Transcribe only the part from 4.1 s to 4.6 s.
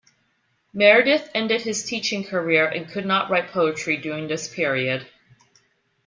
this